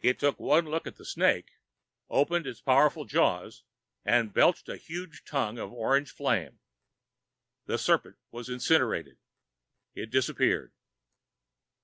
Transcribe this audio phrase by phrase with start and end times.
[0.00, 1.52] It took one look at the snake,
[2.08, 3.62] opened its powerful jaws,
[4.04, 6.58] and belched a huge tongue of orange flame.
[7.66, 9.18] The serpent was incinerated.
[9.94, 10.72] It disappeared.